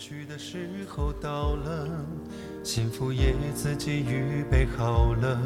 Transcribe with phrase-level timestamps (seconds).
[0.00, 0.56] 去的时
[0.88, 1.86] 候到了，
[2.62, 5.38] 幸福也自己预备好了。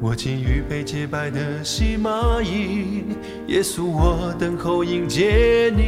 [0.00, 3.02] 我竟预备洁白的细麻衣，
[3.48, 5.82] 耶稣，我等候迎接你。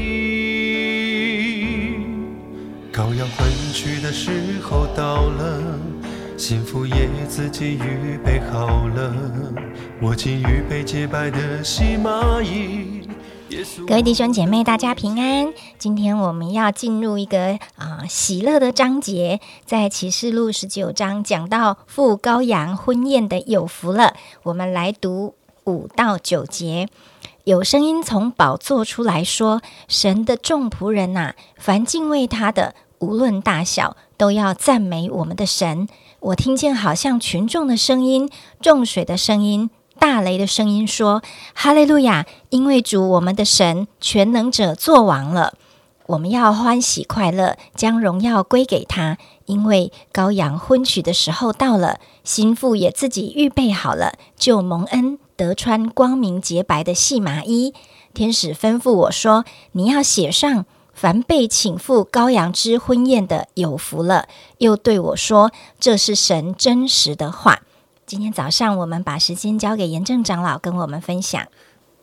[2.93, 4.33] 羔羊婚娶的时
[4.65, 5.79] 候到了，
[6.37, 9.15] 幸福也自己预备好了。
[10.03, 12.96] 我竟预备洁白的细麻衣。
[13.87, 15.55] 各位弟兄姐妹，大家平安。
[15.79, 24.15] 今天我们要进入一个啊喜乐的章节，在启示录十九章讲到赴羔羊婚宴的有福了。
[24.43, 26.89] 我们来读五到九节，
[27.45, 35.87] 有声音从宝座出来说：“神的众仆人呐，凡敬畏他的，无论大小，都要赞美我们的神。”
[36.19, 38.29] 我听见好像群众的声音，
[38.61, 39.71] 众水的声音。
[39.99, 41.23] 大雷的声音说
[41.55, 42.27] ：“哈利路亚！
[42.51, 45.55] 因为主我们的神全能者作王了，
[46.07, 49.19] 我们要欢喜快乐，将荣耀归给他。
[49.47, 57.75] 因为羔羊婚娶的时候到了，心腹也自己预备好了，就蒙恩得穿光明洁白的细麻衣。
[58.13, 64.29] 天使吩咐我说：你要写上，凡被请赴羔羊之婚宴的有福了。
[64.59, 67.63] 又对我说：这是神真实的话。”
[68.07, 71.45] 今天早上，我们把时间交给严正长老跟我们分享。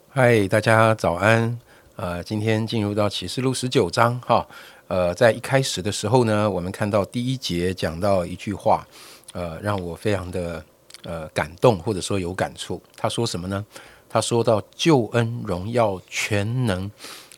[0.10, 1.58] 嗨，大家早安。
[1.96, 4.46] 呃，今天进入到启示录十九章哈。
[4.90, 8.86] 呃，在一开始的时候呢，我们看到第一节讲到一句话，
[9.32, 10.62] 呃，让我非常的
[11.04, 12.84] 呃感动，或者说有感触。
[12.98, 13.66] 他说什么呢？
[14.10, 16.92] 他说到救恩、荣耀、全能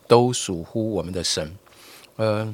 [0.08, 1.56] 都属乎我们的神。
[2.16, 2.52] 呃，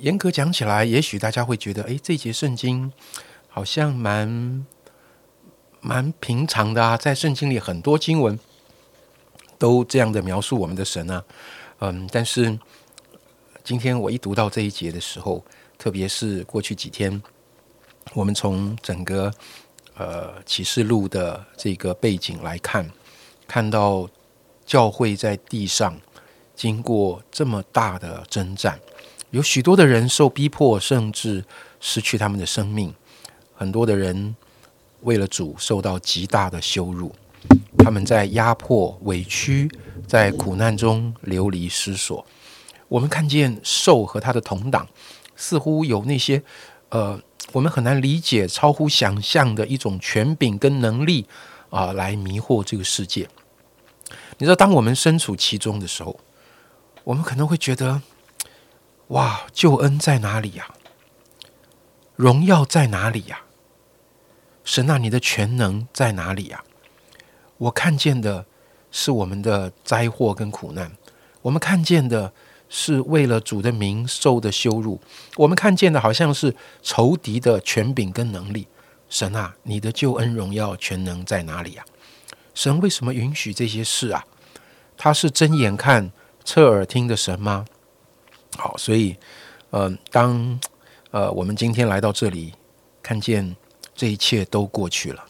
[0.00, 2.92] 严格讲起来，也许大家会觉得，哎，这节圣经
[3.46, 4.66] 好像蛮。
[5.86, 8.40] 蛮平常的啊，在圣经里很多经文
[9.58, 11.22] 都这样的描述我们的神啊，
[11.80, 12.58] 嗯，但是
[13.62, 15.44] 今天我一读到这一节的时候，
[15.76, 17.22] 特别是过去几天，
[18.14, 19.30] 我们从整个
[19.94, 22.90] 呃启示录的这个背景来看，
[23.46, 24.08] 看到
[24.64, 26.00] 教会在地上
[26.56, 28.80] 经过这么大的征战，
[29.28, 31.44] 有许多的人受逼迫，甚至
[31.78, 32.94] 失去他们的生命，
[33.54, 34.34] 很多的人。
[35.04, 37.14] 为了主受到极大的羞辱，
[37.78, 39.70] 他们在压迫、委屈，
[40.06, 42.26] 在苦难中流离失所。
[42.88, 44.86] 我们看见兽和他的同党，
[45.36, 46.42] 似乎有那些
[46.88, 47.20] 呃，
[47.52, 51.26] 我们很难理解、超乎想象的一种权柄跟能力
[51.70, 53.28] 啊，来迷惑这个世界。
[54.38, 56.18] 你知道，当我们身处其中的时候，
[57.04, 58.00] 我们可能会觉得：
[59.08, 60.72] 哇，救恩在哪里呀？
[62.16, 63.43] 荣耀在哪里呀？
[64.64, 66.64] 神啊，你的全能在哪里呀？
[67.58, 68.44] 我看见的
[68.90, 70.90] 是我们的灾祸跟苦难，
[71.42, 72.32] 我们看见的
[72.68, 75.00] 是为了主的名受的羞辱，
[75.36, 78.66] 我们看见的好像是仇敌的权柄跟能力。
[79.08, 81.84] 神啊，你的救恩荣耀全能在哪里呀？
[82.54, 84.24] 神为什么允许这些事啊？
[84.96, 86.10] 他是睁眼看、
[86.44, 87.64] 侧耳听的神吗？
[88.56, 89.16] 好，所以，
[89.70, 90.58] 呃，当
[91.10, 92.54] 呃我们今天来到这里，
[93.02, 93.54] 看见。
[93.94, 95.24] 这一切都过去了。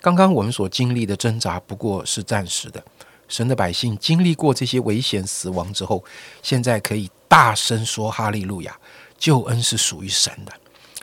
[0.00, 2.84] 刚刚我们所经历的挣扎不过是暂时的。
[3.28, 6.04] 神的百姓经历过这些危险、死亡之后，
[6.42, 8.78] 现在可以大声说：“哈利路亚！
[9.18, 10.52] 救恩是属于神的。”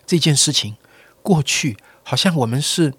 [0.07, 0.77] 这件事情
[1.21, 2.93] 过去，好像我们是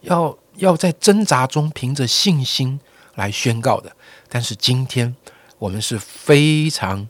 [0.00, 2.80] 要要在挣扎中凭着信心
[3.14, 3.94] 来宣告的。
[4.28, 5.14] 但是今天，
[5.58, 7.08] 我们是非常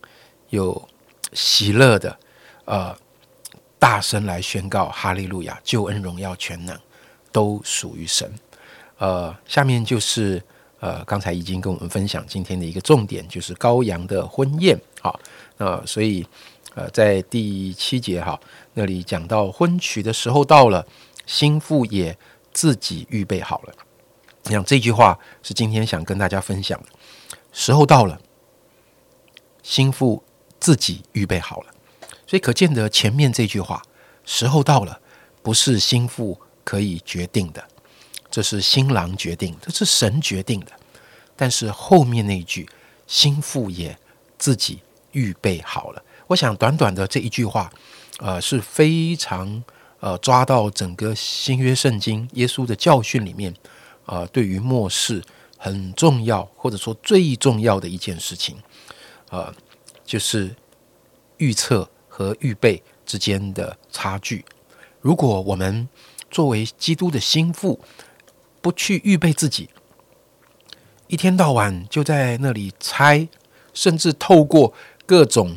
[0.51, 0.87] 有
[1.33, 2.19] 喜乐的，
[2.67, 2.95] 呃。
[3.85, 5.61] 大声来宣告哈利路亚！
[5.63, 6.75] 救恩、荣耀、全能
[7.31, 8.33] 都属于神。
[8.97, 10.43] 呃，下面就是
[10.81, 14.75] 呃，刚才已经跟我们分享今天的一个重点，就是羔羊的婚宴。
[15.03, 15.21] 好，
[15.59, 16.27] 那所以
[16.75, 18.41] 呃，在第七节哈
[18.73, 20.87] 那里讲到婚娶的时候到了，
[21.27, 22.17] 心腹也
[22.55, 23.75] 自己预备好了。
[24.45, 26.89] 你想这句话是今天想跟大家分享的。
[27.53, 28.19] 时候到了，
[29.63, 30.25] 心腹
[30.59, 31.75] 自己预备好了。
[32.35, 33.81] 所以可见得前面这句话，
[34.25, 35.01] 时候到了，
[35.41, 37.65] 不是心腹可以决定的，
[38.29, 40.73] 这是新郎决定，这是神决定的。
[41.37, 42.69] 但是后面那一句，
[43.07, 43.97] 心腹也
[44.37, 44.81] 自己
[45.13, 46.03] 预备好了。
[46.27, 47.73] 我想短短的这一句话，
[48.19, 49.63] 呃，是非常
[50.01, 53.55] 呃抓到整个新约圣经耶稣的教训里面，
[54.07, 55.23] 呃，对于末世
[55.57, 58.57] 很重要或者说最重要的一件事情，
[59.31, 59.55] 呃，
[60.05, 60.53] 就是
[61.37, 61.89] 预测。
[62.17, 64.45] 和预备之间的差距，
[65.01, 65.89] 如果我们
[66.31, 67.81] 作为基督的心腹，
[68.63, 69.69] 不去预备自己，
[71.09, 73.27] 一天到晚就在那里猜，
[73.73, 74.73] 甚至透过
[75.05, 75.57] 各种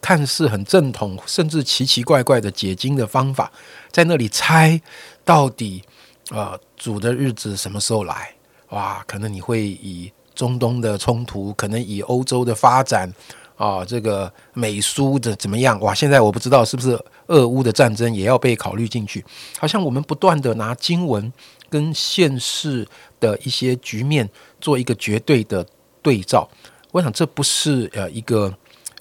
[0.00, 3.52] 看似很正统，甚至奇奇怪怪的解经的方法，
[3.90, 4.80] 在那里猜
[5.26, 5.82] 到底
[6.30, 8.34] 啊主的日子什么时候来？
[8.70, 13.12] 哇，可能你会以中东的冲突，可能以欧洲的发展
[13.56, 15.80] 啊，这个美苏的怎么样？
[15.80, 19.24] 哇，现在我不知道是不是俄乌的战争也要被考虑进去？
[19.58, 21.32] 好像我们不断的拿经文
[21.68, 22.86] 跟现世
[23.18, 24.28] 的一些局面
[24.60, 25.66] 做一个绝对的
[26.02, 26.48] 对照，
[26.92, 28.54] 我想这不是呃一个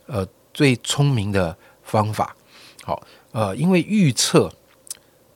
[0.08, 2.36] 呃最聪明的方法。
[2.84, 4.52] 好，呃，因为预测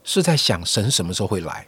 [0.02, 1.66] 是在想神什么时候会来。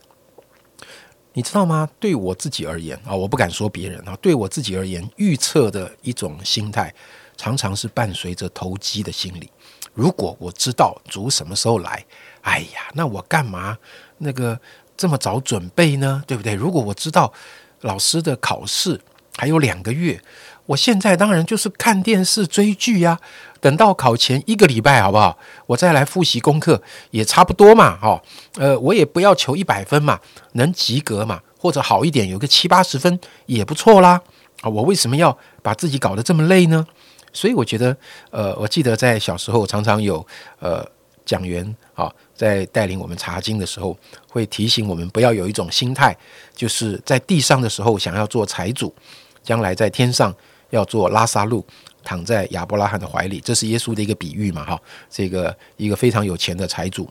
[1.34, 1.88] 你知道吗？
[1.99, 4.14] 对我自己而言啊，我不敢说别人啊。
[4.20, 6.94] 对我自己而言，预测的一种心态，
[7.42, 9.50] 常常是伴随着投机的心理。
[9.94, 12.04] 如果我知道主什么时候来，
[12.42, 13.76] 哎呀，那我干嘛
[14.18, 14.56] 那个
[14.96, 16.22] 这么早准备呢？
[16.24, 16.54] 对不对？
[16.54, 17.32] 如果我知道
[17.80, 19.00] 老师的考试
[19.36, 20.22] 还有两个月，
[20.66, 23.18] 我现在当然就是看电视追剧呀。
[23.60, 25.36] 等到考前一个礼拜，好不好？
[25.66, 26.80] 我再来复习功课
[27.10, 28.22] 也差不多嘛，哈。
[28.54, 30.20] 呃，我也不要求一百分嘛，
[30.52, 34.20] 能及格嘛，或者好一点，有个七八十分也不错啦。
[34.60, 36.86] 啊，我为什么要把自己搞得这么累呢？
[37.32, 37.96] 所以我觉得，
[38.31, 40.26] 呃，我记得在小时候常常有
[40.61, 40.84] 呃
[41.25, 41.64] 讲员
[41.94, 43.96] 啊，在带领我们查经的时候，
[44.29, 46.17] 会提醒我们不要有一种心态，
[46.55, 48.94] 就是在地上的时候想要做财主，
[49.43, 50.34] 将来在天上
[50.70, 51.64] 要做拉萨路。
[52.05, 54.64] 躺在亚伯拉罕的怀里，这是耶稣的一个比喻嘛？
[54.64, 57.08] 哈，这个一个非常有钱的财主，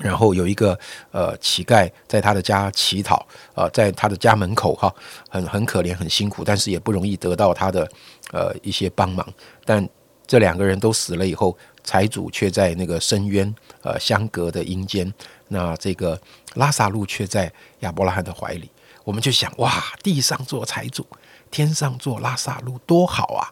[0.00, 0.78] 然后有一个
[1.10, 4.94] 呃乞丐在他的家乞讨，呃，在他的家门口哈，
[5.28, 7.88] 很很可怜，很辛苦，但是也不容易得到他的
[8.32, 9.26] 呃一些帮忙。
[9.64, 9.88] 但
[10.26, 15.12] 这两个人都死了以后，财主却在那个深渊呃相隔的阴间，
[15.48, 16.20] 那这个
[16.54, 17.50] 拉萨路却在
[17.80, 18.70] 亚伯拉罕的怀里。
[19.04, 21.06] 我们就想，哇，地上做财主，
[21.48, 23.46] 天上做拉萨路，多好啊！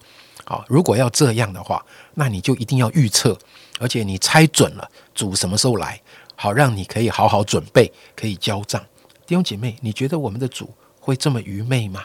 [0.44, 1.82] 好，如果要这样的话，
[2.14, 3.38] 那你就一定要预测，
[3.78, 6.02] 而且你猜准了主什么时候来，
[6.34, 8.80] 好让你可以好好准备，可以交账。
[9.26, 10.68] 弟兄姐妹，你觉得我们的主
[11.00, 12.04] 会这么愚昧吗？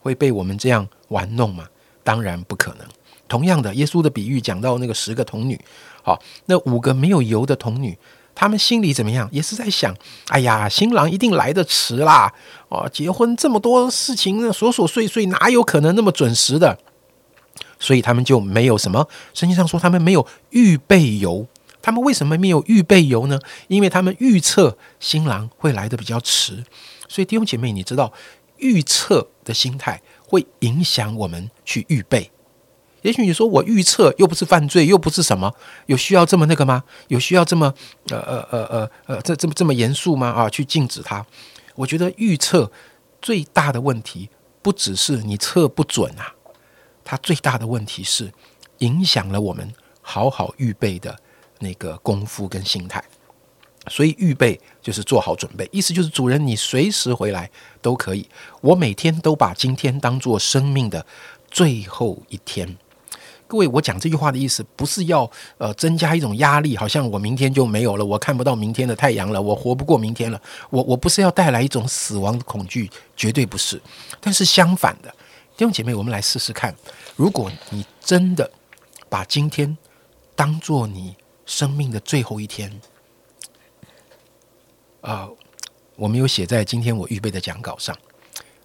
[0.00, 1.66] 会被我们这样玩弄吗？
[2.04, 2.86] 当然不可能。
[3.28, 5.60] 同样的，耶稣的比喻讲到那个十个童女，
[6.04, 7.98] 好，那五个没有油的童女，
[8.36, 9.28] 他们心里怎么样？
[9.32, 9.92] 也是在想：
[10.28, 12.32] 哎呀，新郎一定来得迟啦！
[12.68, 16.78] 哦，结婚这么多事情，琐琐碎碎，哪有可能那么准时的？
[17.80, 19.08] 所以他们就没有什么。
[19.34, 21.46] 圣经上说他们没有预备油，
[21.86, 23.38] 他们为什么没有预备油呢？
[23.68, 26.64] 因为他们预测新郎会来的比较迟。
[27.06, 28.12] 所以弟兄姐妹，你知道
[28.56, 32.32] 预测的心态会影响我们去预备。
[33.02, 35.54] 也许你说我预测又不是犯罪，又不是什么，
[35.86, 36.82] 有需要这么那个吗？
[37.06, 37.72] 有需要这么
[38.10, 40.26] 呃呃呃呃呃这这么这么严肃吗？
[40.26, 41.24] 啊，去禁止他？
[41.76, 42.68] 我觉得预测
[43.22, 44.28] 最大的问题
[44.60, 46.34] 不只是你测不准啊。
[47.04, 48.32] 它最大的问题是
[48.78, 49.72] 影响了我们
[50.02, 51.16] 好好预备的
[51.58, 53.02] 那个功夫跟心态，
[53.88, 57.50] 所以预备就是做好准备，意思就是主人你随时回来
[57.80, 58.28] 都可以。
[58.60, 61.04] 我每天都把今天当做生命的
[61.50, 62.76] 最后一天。
[63.48, 70.42] 各位，我讲这句话的意思不是要呃增加一种压力，好像我明天就没有了，我看不到明天的太阳了，我活不过明天了。
[70.68, 73.80] 我我不是要带来一种死亡的恐惧，绝对不是。
[74.20, 75.08] 但是相反的。
[75.56, 76.74] 弟兄姐妹，我们来试试看。
[77.14, 78.50] 如果你真的
[79.08, 79.78] 把今天
[80.34, 81.16] 当做你
[81.46, 82.78] 生命的最后一天，
[85.00, 85.26] 啊，
[85.94, 87.96] 我没有写在今天我预备的讲稿上。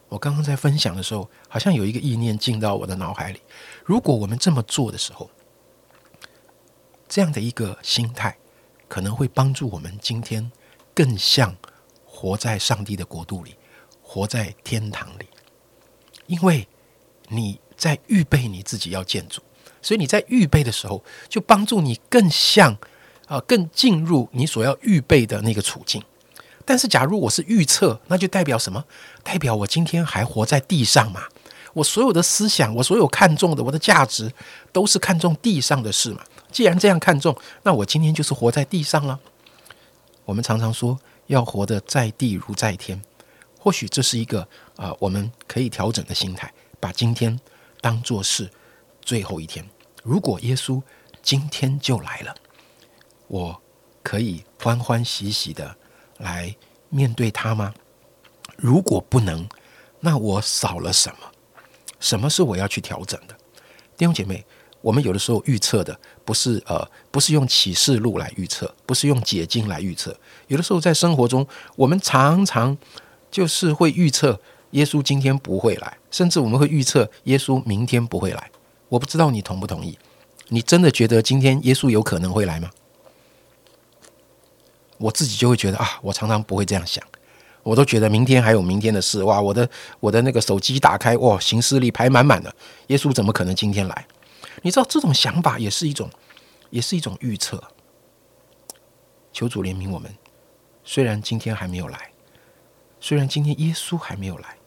[0.10, 3.40] 我刚刚在分享的时候，好像有一个意念进到我的脑海里。
[3.86, 5.30] 如果我们这么做的时候，
[7.08, 8.38] 这样的一个心态，
[8.90, 10.52] 可能会帮助我们今天
[10.94, 11.56] 更像
[12.04, 13.56] 活在上帝的国度里，
[14.02, 15.28] 活在天堂里，
[16.28, 16.68] 因为。
[17.34, 19.42] 你在预备你自己要建筑，
[19.82, 22.78] 所以你在预备的时候，就帮助你更像
[23.28, 26.04] 啊，更进入你所要预备的那个处境。
[26.64, 28.86] 但是，假如我是预测，那就代表什么？
[29.24, 31.24] 代表我今天还活在地上嘛？
[31.74, 34.32] 我所有的思想，我所有看重的，我的价值，
[34.72, 36.22] 都是看重地上的事嘛？
[36.52, 39.20] 既然这样看重，那我今天就是活在地上了。
[40.26, 43.02] 我们常常说要活得在地如在天，
[43.58, 46.52] 或许这是一个啊，我们可以调整的心态。
[46.80, 47.40] 把今天
[47.80, 48.50] 当做是
[49.02, 49.66] 最后一天。
[50.04, 50.82] 如果耶稣
[51.22, 52.36] 今天就来了，
[53.28, 53.62] 我
[54.02, 55.76] 可以欢欢喜喜的
[56.18, 56.56] 来
[56.90, 57.74] 面对他吗？
[58.58, 59.48] 如果不能，
[60.00, 61.18] 那我少了什么？
[62.00, 63.36] 什么是我要去调整的？
[63.96, 64.44] 弟兄姐妹，
[64.82, 70.16] 我们有的时候预测的不是呃，不是用启示录来预测，不是用解经来预测。
[70.48, 72.78] 有的时候在生活中，我们常常
[73.30, 74.40] 就是会预测。
[74.72, 78.51] 耶稣今天不会来，甚至我们会预测耶稣明天不会来。
[78.92, 79.98] 我不知道你同不同意？
[80.50, 82.70] 你真的觉得今天耶稣有可能会来吗？
[84.98, 87.02] 我自己就会觉得啊，我常常不会这样想，
[87.64, 89.24] 我都觉得明天还有明天的事。
[89.24, 89.70] 哇，我的
[90.02, 92.54] 我的那个手机打开，哇，行事历排满满的，
[92.88, 94.06] 耶稣怎么可能今天来？
[94.62, 96.10] 你知道这种想法也是一种，
[96.70, 97.64] 也是一种预测。
[99.32, 100.14] 求主怜悯我们，
[100.84, 102.12] 虽然今天还没有来，
[103.00, 104.58] 虽然今天耶稣还没有来，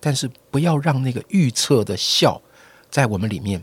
[0.00, 2.40] 但是不要让那个预测的笑
[2.90, 3.62] 在我们里面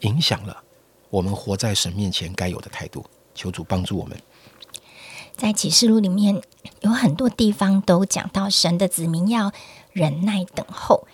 [0.00, 0.62] 影响了
[1.10, 3.04] 我们活在神面前该有的态度。
[3.34, 4.16] 求主帮助我们。
[5.36, 6.40] 在启示录里面
[6.82, 9.50] 有很多地方都讲到神的子民要
[9.90, 11.08] 忍耐等候，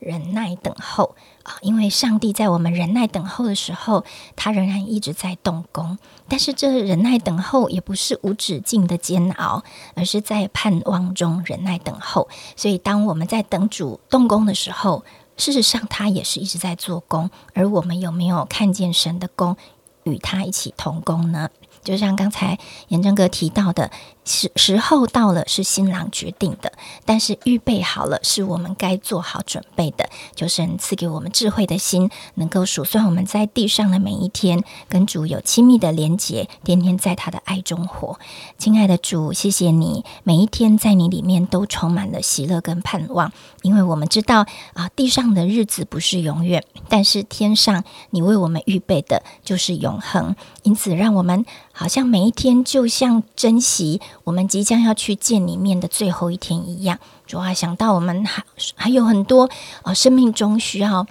[0.00, 1.14] 忍耐等候
[1.44, 5.96] 啊，因为上帝在我们忍耐等候的时候，他仍然一直在动工。
[6.26, 9.62] 但是这忍耐等候也不是无止境的煎熬，
[9.94, 12.28] 而是在盼望中忍耐等候。
[12.56, 15.04] 所以当我们在等主动工的时候，
[15.36, 17.30] 事实上他也是一直在做工。
[17.54, 19.56] 而我们有没有看见神的工？
[20.04, 21.48] 与他一起同工呢？
[21.84, 22.58] 就像刚才
[22.88, 23.90] 严正哥提到的。
[24.24, 26.72] 时时候到了，是新郎决定的，
[27.04, 30.08] 但是预备好了，是我们该做好准备的。
[30.36, 38.20] 求神赐给我们智慧的心，能够数算我们在地上的每一天，跟主有亲密的连结，天天在他的爱中活。
[38.58, 50.36] 亲爱的主，谢谢你，每一天在你里面都充满了喜乐跟盼望，因为我们知道啊，地上的日子不是永远，但是天上你为我们预备的就是永恒。
[50.62, 54.00] 因此，让我们好像每一天就像珍惜。
[54.24, 59.48] 我们即将要去见你面的最后一天一样，主啊，想到我们还还有很多
[59.82, 61.06] 啊，生命中需要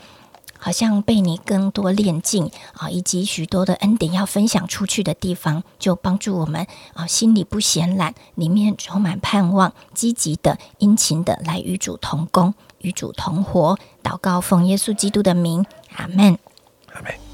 [0.58, 13.78] 好像被你更多炼净啊，以及许多的恩典要分享出去的地方，就帮助我们啊，心里不闲懒，里面充满盼望，积极的、殷勤的来与主同工，与主同活。
[14.04, 15.66] 祷告奉耶稣基督的名，
[15.96, 16.38] 阿门。
[16.94, 17.31] 阿门。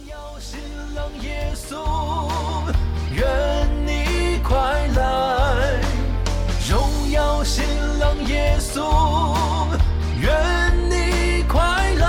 [10.22, 10.30] 愿
[10.90, 12.06] 你快来，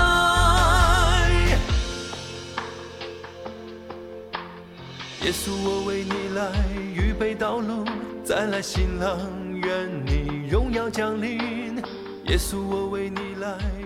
[5.21, 6.51] 耶稣，我为你来
[6.93, 7.85] 预备道路，
[8.23, 9.19] 再来新郎，
[9.53, 11.77] 愿你荣耀降临。
[12.27, 13.78] 耶稣，我为你来。